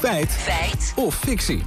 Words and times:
Feit. 0.00 0.30
Feit. 0.30 0.92
Of 0.96 1.14
fictie. 1.14 1.62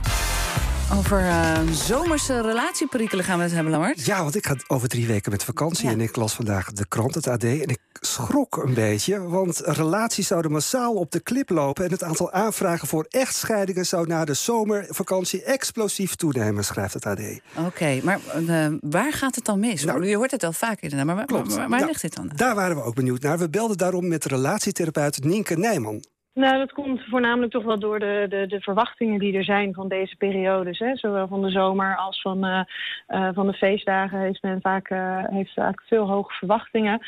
Over 0.94 1.22
uh, 1.22 1.60
zomerse 1.72 2.42
relatieperikelen 2.42 3.26
gaan 3.26 3.38
we 3.38 3.44
het 3.44 3.54
hebben, 3.54 3.72
Lammert. 3.72 4.06
Ja, 4.06 4.22
want 4.22 4.36
ik 4.36 4.46
ga 4.46 4.56
over 4.68 4.88
drie 4.88 5.08
weken 5.08 5.32
met 5.32 5.44
vakantie. 5.44 5.90
En 5.90 6.02
ik 6.02 6.16
las 6.16 6.34
vandaag 6.34 6.72
de 6.72 6.88
krant, 6.88 7.16
het 7.16 7.28
AD. 7.28 7.44
En 7.44 7.68
ik 7.68 7.80
schrok 7.94 8.58
een 8.58 8.74
beetje. 8.74 9.22
Want 9.22 9.62
relaties 9.66 10.28
zouden 10.28 10.52
massaal 10.52 10.94
op 10.94 11.12
de 11.12 11.20
klip 11.20 11.50
lopen. 11.50 11.86
En 11.86 11.92
het 11.92 12.04
aantal 12.04 12.32
aanvragen 12.32 12.88
voor 12.88 13.06
echtscheidingen 13.10 13.86
zou 13.86 14.08
na 14.08 14.26
de 14.26 14.34
zomervakantie 14.34 15.44
explosief 15.44 16.16
toenemen, 16.16 16.64
schrijft 16.64 16.94
het 16.94 17.06
AD. 17.06 17.22
Oké, 17.58 18.00
maar 18.04 18.20
uh, 18.40 18.68
waar 18.82 19.14
gaat 19.14 19.36
het 19.36 19.46
dan 19.46 19.60
mis? 19.60 19.84
Nou, 19.84 20.06
je 20.08 20.16
hoort 20.16 20.32
het 20.32 20.42
wel 20.42 20.54
vaak 20.54 20.82
inderdaad. 20.82 21.06
Maar 21.08 21.16
waar, 21.16 21.26
Klopt. 21.26 21.56
waar, 21.56 21.70
waar 21.70 21.80
Ja, 21.80 21.86
ligt 21.86 22.02
dit 22.02 22.16
dan? 22.16 22.32
Daar 22.36 22.56
waren 22.56 22.76
we 22.76 22.84
ook 22.84 22.96
benieuwd 22.96 23.22
naar. 23.22 23.38
We 23.38 23.50
belden 23.50 23.78
daarom 23.78 24.08
met 24.08 24.26
relatietherapeut 24.26 25.24
Nienke 25.24 25.58
Nijman. 25.58 26.04
Nou, 26.34 26.58
dat 26.58 26.72
komt 26.72 27.02
voornamelijk 27.10 27.52
toch 27.52 27.64
wel 27.64 27.80
door 27.80 28.00
de, 28.00 28.26
de, 28.30 28.48
de 28.48 28.62
verwachtingen 28.62 29.20
die 29.20 29.38
er 29.38 29.44
zijn 29.44 29.74
van 29.74 29.88
deze 29.88 30.16
periodes. 30.16 30.80
Hè. 30.80 30.96
Zowel 30.96 31.28
van 31.28 31.42
de 31.42 31.50
zomer 31.50 31.98
als 31.98 32.22
van, 32.22 32.46
eh, 32.46 32.62
eh, 33.08 33.30
van 33.34 33.48
de 33.48 33.54
feestdagen 33.54 34.20
heeft 34.20 34.42
men 34.42 34.62
vaak 34.62 34.90
eh, 34.90 35.24
heeft 35.26 35.54
vaak 35.54 35.82
veel 35.82 36.08
hoge 36.08 36.34
verwachtingen. 36.34 37.02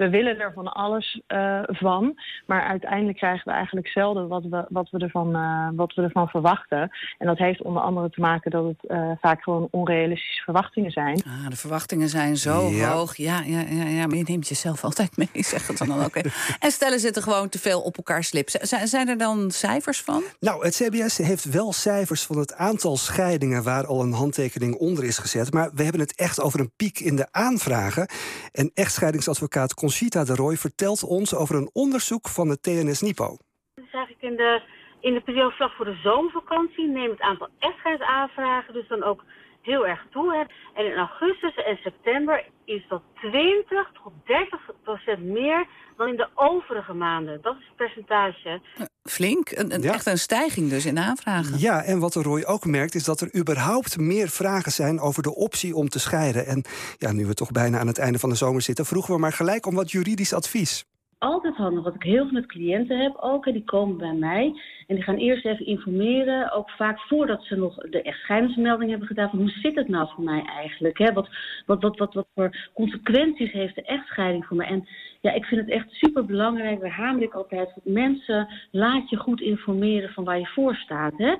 We 0.00 0.08
willen 0.10 0.38
er 0.38 0.52
van 0.52 0.72
alles 0.72 1.20
eh, 1.26 1.60
van, 1.66 2.20
maar 2.46 2.62
uiteindelijk 2.62 3.18
krijgen 3.18 3.42
we 3.48 3.54
eigenlijk 3.54 3.88
zelden 3.88 4.28
wat 4.28 4.42
we, 4.44 4.64
wat, 4.68 4.90
we 4.90 4.98
ervan, 4.98 5.34
eh, 5.34 5.68
wat 5.72 5.94
we 5.94 6.02
ervan 6.02 6.28
verwachten. 6.28 6.90
En 7.18 7.26
dat 7.26 7.38
heeft 7.38 7.62
onder 7.62 7.82
andere 7.82 8.10
te 8.10 8.20
maken 8.20 8.50
dat 8.50 8.64
het 8.64 8.86
eh, 8.90 9.10
vaak 9.20 9.42
gewoon 9.42 9.68
onrealistische 9.70 10.42
verwachtingen 10.42 10.90
zijn. 10.90 11.22
Ah, 11.26 11.48
de 11.48 11.56
verwachtingen 11.56 12.08
zijn 12.08 12.36
zo 12.36 12.68
Ja. 12.68 12.92
hoog. 12.92 13.16
Ja, 13.16 13.40
ja, 13.46 13.60
ja, 13.68 13.84
ja, 13.84 14.06
maar 14.06 14.16
je 14.16 14.24
neemt 14.26 14.48
jezelf 14.48 14.84
altijd 14.84 15.16
mee, 15.16 15.28
zegt 15.54 15.68
het 15.68 15.78
dan 15.78 16.04
ook. 16.04 16.16
en 16.64 16.70
stellen 16.70 17.00
zitten 17.00 17.22
gewoon 17.22 17.48
te 17.48 17.58
veel 17.58 17.80
op 17.80 17.96
elkaar 17.96 18.24
slip. 18.24 18.48
Z- 18.50 18.54
Zijn, 18.54 18.88
zijn 18.88 19.08
er 19.08 19.18
dan 19.18 19.50
cijfers 19.50 20.00
van? 20.02 20.22
Nou, 20.40 20.64
het 20.64 20.74
CBS 20.76 21.16
heeft 21.16 21.44
wel 21.44 21.72
cijfers 21.72 22.22
van 22.22 22.38
het 22.38 22.54
aantal 22.54 22.96
scheidingen 22.96 23.62
waar 23.62 23.86
al 23.86 24.02
een 24.02 24.12
handtekening 24.12 24.74
onder 24.74 25.04
is 25.04 25.18
gezet. 25.18 25.52
Maar 25.52 25.70
we 25.74 25.82
hebben 25.82 26.00
het 26.00 26.14
echt 26.14 26.40
over 26.40 26.60
een 26.60 26.72
piek 26.76 26.98
in 26.98 27.16
de 27.16 27.26
aanvragen. 27.30 28.08
En 28.52 28.70
echtscheidingsadvocaat 28.74 29.74
Conchita 29.90 30.24
de 30.24 30.34
Roy 30.34 30.56
vertelt 30.56 31.02
ons 31.04 31.34
over 31.34 31.54
een 31.56 31.70
onderzoek 31.72 32.28
van 32.28 32.48
het 32.48 32.62
TNS 32.62 33.00
Nipo. 33.00 33.36
Dus 33.74 33.92
eigenlijk 33.92 34.22
in 34.22 34.36
de, 34.36 34.62
in 35.00 35.14
de 35.14 35.20
periode 35.20 35.54
vlak 35.54 35.72
voor 35.72 35.84
de 35.84 36.00
zomervakantie 36.02 36.88
neemt 36.88 37.10
het 37.10 37.20
aantal 37.20 37.48
echtscheidingsaanvragen 37.58 38.74
dus 38.74 38.88
dan 38.88 39.02
ook 39.02 39.24
heel 39.62 39.86
erg 39.86 40.06
toe. 40.10 40.32
Hè. 40.34 40.40
En 40.80 40.90
in 40.90 40.96
augustus 40.98 41.54
en 41.54 41.76
september 41.76 42.44
is 42.64 42.84
dat 42.88 43.02
20 43.14 43.90
tot 44.02 44.12
30 44.26 44.60
procent 44.82 45.22
meer 45.24 45.66
dan 45.96 46.08
in 46.08 46.16
de 46.16 46.28
overige 46.34 46.92
maanden. 46.92 47.38
Dat 47.42 47.56
is 47.58 47.66
het 47.66 47.76
percentage. 47.76 48.60
Flink. 49.02 49.50
Een, 49.50 49.74
een- 49.74 49.82
Ja. 49.82 49.92
Echt 49.92 50.06
een 50.06 50.18
stijging 50.18 50.70
dus 50.70 50.86
in 50.86 50.94
de 50.94 51.00
aanvragen. 51.00 51.58
Ja, 51.58 51.82
en 51.82 51.98
wat 51.98 52.12
de 52.12 52.22
Roy 52.22 52.42
ook 52.42 52.64
merkt 52.64 52.94
is 52.94 53.04
dat 53.04 53.20
er 53.20 53.36
überhaupt 53.36 53.98
meer 53.98 54.28
vragen 54.28 54.72
zijn 54.72 55.00
over 55.00 55.22
de 55.22 55.34
optie 55.34 55.74
om 55.74 55.88
te 55.88 55.98
scheiden. 56.00 56.46
En 56.46 56.64
ja, 56.98 57.12
nu 57.12 57.26
we 57.26 57.34
toch 57.34 57.50
bijna 57.50 57.78
aan 57.78 57.86
het 57.86 57.98
einde 57.98 58.18
van 58.18 58.28
de 58.28 58.34
zomer 58.36 58.62
zitten, 58.62 58.86
vroegen 58.86 59.14
we 59.14 59.20
maar 59.20 59.32
gelijk 59.32 59.66
om 59.66 59.74
wat 59.74 59.90
juridisch 59.90 60.32
advies. 60.34 60.84
Altijd 61.20 61.56
handig, 61.56 61.84
wat 61.84 61.94
ik 61.94 62.02
heel 62.02 62.24
veel 62.24 62.32
met 62.32 62.46
cliënten 62.46 62.98
heb 62.98 63.16
ook, 63.16 63.44
hè, 63.44 63.52
die 63.52 63.64
komen 63.64 63.96
bij 63.96 64.12
mij 64.12 64.60
en 64.86 64.94
die 64.94 65.04
gaan 65.04 65.16
eerst 65.16 65.44
even 65.44 65.66
informeren, 65.66 66.52
ook 66.52 66.70
vaak 66.70 67.00
voordat 67.00 67.42
ze 67.42 67.56
nog 67.56 67.74
de 67.74 68.02
echtscheidingsmelding 68.02 68.90
hebben 68.90 69.08
gedaan, 69.08 69.30
van 69.30 69.38
hoe 69.38 69.48
zit 69.48 69.74
het 69.74 69.88
nou 69.88 70.08
voor 70.14 70.24
mij 70.24 70.42
eigenlijk? 70.44 70.98
Hè? 70.98 71.12
Wat, 71.12 71.28
wat, 71.66 71.82
wat, 71.82 71.98
wat, 71.98 72.14
wat 72.14 72.26
voor 72.34 72.70
consequenties 72.74 73.52
heeft 73.52 73.74
de 73.74 73.82
echtscheiding 73.82 74.46
voor 74.46 74.56
mij? 74.56 74.66
En 74.66 74.88
ja, 75.20 75.32
ik 75.32 75.44
vind 75.44 75.60
het 75.60 75.70
echt 75.70 75.90
super 75.90 76.24
belangrijk, 76.24 76.80
daar 76.80 76.90
hamer 76.90 77.22
ik 77.22 77.34
altijd 77.34 77.70
mensen, 77.84 78.48
laat 78.70 79.10
je 79.10 79.16
goed 79.16 79.40
informeren 79.40 80.10
van 80.10 80.24
waar 80.24 80.38
je 80.38 80.46
voor 80.46 80.74
staat. 80.74 81.12
Hè? 81.16 81.34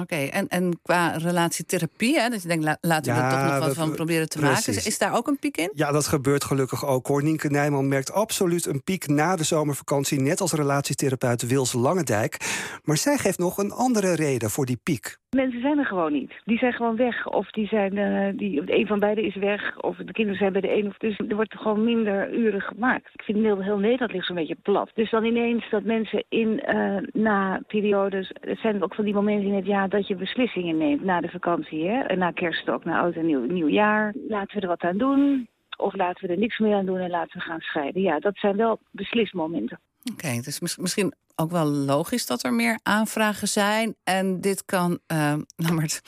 Oké, 0.00 0.14
en, 0.16 0.48
en 0.48 0.78
qua 0.82 1.16
relatietherapie, 1.16 2.20
hè, 2.20 2.28
dat 2.28 2.42
je 2.42 2.48
denkt, 2.48 2.64
la- 2.64 2.76
laten 2.80 3.12
we 3.14 3.18
Ja, 3.18 3.24
er 3.24 3.30
toch 3.30 3.44
nog 3.56 3.66
wat 3.66 3.74
van 3.74 3.92
proberen 3.94 4.28
te 4.28 4.38
precies. 4.38 4.66
maken. 4.66 4.80
Is, 4.80 4.86
is 4.86 4.98
daar 4.98 5.16
ook 5.16 5.26
een 5.26 5.38
piek 5.38 5.56
in? 5.56 5.70
Ja, 5.74 5.92
dat 5.92 6.06
gebeurt 6.06 6.44
gelukkig 6.44 6.86
ook 6.86 7.06
hoor. 7.06 7.22
Nienke 7.22 7.48
Nijman 7.48 7.88
merkt 7.88 8.12
absoluut 8.12 8.66
een 8.66 8.82
piek 8.82 9.06
na 9.08 9.36
de 9.36 9.44
zomervakantie, 9.44 10.20
net 10.20 10.40
als 10.40 10.52
relatietherapeut 10.52 11.46
Wils 11.46 11.72
Langendijk. 11.72 12.36
Maar 12.84 12.96
zij 12.96 13.16
geeft 13.16 13.38
nog 13.38 13.58
een 13.58 13.70
andere 13.72 14.14
reden 14.14 14.50
voor 14.50 14.66
die 14.66 14.80
piek. 14.82 15.16
Mensen 15.30 15.60
zijn 15.60 15.78
er 15.78 15.84
gewoon 15.86 16.12
niet. 16.12 16.32
Die 16.44 16.58
zijn 16.58 16.72
gewoon 16.72 16.96
weg. 16.96 17.26
Of 17.26 17.50
die 17.50 17.66
zijn, 17.66 17.98
eh, 17.98 18.38
die, 18.38 18.62
een 18.78 18.86
van 18.86 18.98
beiden 18.98 19.24
is 19.24 19.36
weg. 19.36 19.78
Of 19.80 19.96
de 19.96 20.12
kinderen 20.12 20.38
zijn 20.38 20.52
bij 20.52 20.60
de 20.60 20.76
een. 20.76 20.86
Of, 20.86 20.96
dus 20.96 21.18
er 21.28 21.34
wordt 21.36 21.54
gewoon 21.54 21.84
minder 21.84 22.32
uren 22.34 22.60
gemaakt. 22.60 23.08
Ik 23.12 23.22
vind 23.22 23.38
heel, 23.38 23.62
heel 23.62 23.78
Nederland 23.78 24.12
ligt 24.12 24.26
zo'n 24.26 24.36
beetje 24.36 24.56
plat. 24.62 24.90
Dus 24.94 25.10
dan 25.10 25.24
ineens 25.24 25.70
dat 25.70 25.82
mensen 25.84 26.24
in, 26.28 26.60
eh, 26.60 26.96
na 27.12 27.60
periodes... 27.66 28.30
Het 28.40 28.58
zijn 28.58 28.82
ook 28.82 28.94
van 28.94 29.04
die 29.04 29.14
momenten 29.14 29.48
in 29.48 29.54
het 29.54 29.66
jaar 29.66 29.85
dat 29.88 30.06
je 30.06 30.14
beslissingen 30.14 30.76
neemt 30.76 31.04
na 31.04 31.20
de 31.20 31.28
vakantie. 31.28 31.88
Hè? 31.88 32.00
En 32.00 32.18
na 32.18 32.30
kerst 32.30 32.68
ook, 32.68 32.84
na 32.84 33.00
oud 33.00 33.14
en 33.14 33.26
nieuw, 33.26 33.44
nieuwjaar. 33.44 34.14
Laten 34.28 34.56
we 34.56 34.60
er 34.62 34.68
wat 34.68 34.82
aan 34.82 34.98
doen. 34.98 35.48
Of 35.76 35.94
laten 35.94 36.26
we 36.26 36.32
er 36.32 36.38
niks 36.38 36.58
meer 36.58 36.74
aan 36.74 36.86
doen 36.86 36.98
en 36.98 37.10
laten 37.10 37.38
we 37.38 37.44
gaan 37.44 37.60
scheiden. 37.60 38.02
Ja, 38.02 38.18
dat 38.18 38.36
zijn 38.36 38.56
wel 38.56 38.78
beslismomenten. 38.90 39.80
Oké, 40.12 40.40
dus 40.42 40.60
mis- 40.60 40.76
misschien 40.76 41.14
ook 41.36 41.50
wel 41.50 41.66
logisch 41.66 42.26
dat 42.26 42.44
er 42.44 42.52
meer 42.52 42.78
aanvragen 42.82 43.48
zijn. 43.48 43.94
En 44.04 44.40
dit 44.40 44.64
kan, 44.64 44.98
eh 45.06 45.34
nou 45.56 45.74
maar 45.74 45.82
het, 45.82 46.02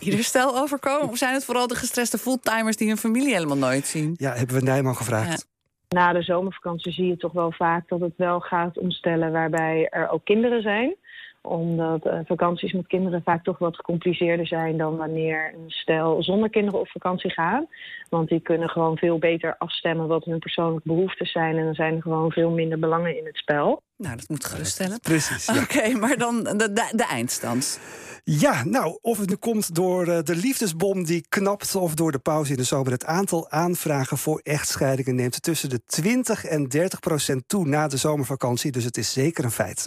ieder 0.00 0.24
stel 0.24 0.58
overkomen. 0.58 1.08
Of 1.08 1.16
zijn 1.16 1.34
het 1.34 1.44
vooral 1.44 1.66
de 1.66 1.74
gestreste 1.74 2.18
fulltimers 2.18 2.76
die 2.76 2.88
hun 2.88 2.96
familie 2.96 3.34
helemaal 3.34 3.56
nooit 3.56 3.86
zien? 3.86 4.14
Ja, 4.16 4.32
hebben 4.32 4.56
we 4.56 4.62
Nijman 4.62 4.96
gevraagd. 4.96 5.46
Na 5.88 6.12
de 6.12 6.22
zomervakantie 6.22 6.92
zie 6.92 7.06
je 7.06 7.16
toch 7.16 7.32
wel 7.32 7.52
vaak 7.52 7.88
dat 7.88 8.00
het 8.00 8.16
wel 8.16 8.40
gaat 8.40 8.78
om 8.78 8.90
stellen 8.90 9.32
waarbij 9.32 9.88
er 9.90 10.08
ook 10.08 10.24
kinderen 10.24 10.62
zijn. 10.62 10.96
Omdat 11.44 12.06
eh, 12.06 12.18
vakanties 12.24 12.72
met 12.72 12.86
kinderen 12.86 13.22
vaak 13.22 13.44
toch 13.44 13.58
wat 13.58 13.76
gecompliceerder 13.76 14.46
zijn 14.46 14.76
dan 14.76 14.96
wanneer 14.96 15.54
een 15.54 15.70
stel 15.70 16.22
zonder 16.22 16.50
kinderen 16.50 16.80
op 16.80 16.88
vakantie 16.88 17.30
gaan. 17.30 17.66
Want 18.08 18.28
die 18.28 18.40
kunnen 18.40 18.68
gewoon 18.68 18.96
veel 18.96 19.18
beter 19.18 19.54
afstemmen 19.58 20.06
wat 20.06 20.24
hun 20.24 20.38
persoonlijke 20.38 20.88
behoeftes 20.88 21.32
zijn. 21.32 21.56
En 21.56 21.64
dan 21.64 21.74
zijn 21.74 21.94
er 21.94 22.02
gewoon 22.02 22.30
veel 22.30 22.50
minder 22.50 22.78
belangen 22.78 23.18
in 23.18 23.26
het 23.26 23.36
spel. 23.36 23.82
Nou, 23.96 24.16
dat 24.16 24.28
moet 24.28 24.44
geruststellen. 24.44 25.00
Precies. 25.00 25.46
Ja. 25.46 25.62
Oké, 25.62 25.88
maar 25.88 26.16
dan 26.16 26.42
de, 26.42 26.72
de, 26.72 26.92
de 26.96 27.06
eindstand. 27.10 27.80
Ja, 28.24 28.64
nou, 28.64 28.98
of 29.00 29.18
het 29.18 29.28
nu 29.28 29.34
komt 29.36 29.74
door 29.74 30.06
eh, 30.06 30.22
de 30.22 30.36
liefdesbom 30.36 31.04
die 31.04 31.26
knapt... 31.28 31.74
of 31.74 31.94
door 31.94 32.12
de 32.12 32.18
pauze 32.18 32.50
in 32.50 32.56
de 32.56 32.64
zomer. 32.64 32.92
Het 32.92 33.04
aantal 33.04 33.50
aanvragen 33.50 34.18
voor 34.18 34.40
echtscheidingen 34.42 35.14
neemt 35.14 35.42
tussen 35.42 35.68
de 35.68 35.80
20 35.86 36.44
en 36.44 36.68
30 36.68 37.00
procent 37.00 37.48
toe 37.48 37.66
na 37.66 37.88
de 37.88 37.96
zomervakantie. 37.96 38.72
Dus 38.72 38.84
het 38.84 38.96
is 38.96 39.12
zeker 39.12 39.44
een 39.44 39.50
feit. 39.50 39.86